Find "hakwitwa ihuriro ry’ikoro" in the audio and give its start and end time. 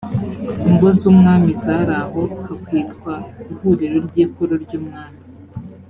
2.47-4.53